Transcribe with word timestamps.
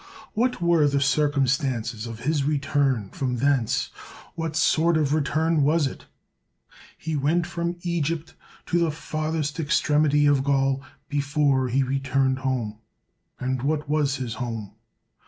What 0.33 0.59
were 0.59 0.87
the 0.87 0.99
circumstances 0.99 2.07
of 2.07 2.21
his 2.21 2.43
return 2.43 3.11
from 3.11 3.35
thence? 3.37 3.91
What 4.33 4.55
sort 4.55 4.97
of 4.97 5.13
return 5.13 5.61
was 5.61 5.85
it? 5.85 6.07
He 6.97 7.15
went 7.15 7.45
from 7.45 7.77
Egypt 7.83 8.33
to 8.65 8.79
the 8.79 8.89
farthest 8.89 9.59
extremity 9.59 10.25
of 10.25 10.43
Gaul 10.43 10.81
before 11.07 11.67
he 11.67 11.83
returned 11.83 12.39
home. 12.39 12.79
And 13.39 13.61
what 13.61 13.87
was 13.87 14.15
his 14.15 14.33
home? 14.33 14.71